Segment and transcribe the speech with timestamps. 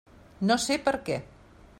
[0.51, 1.19] No sé per què.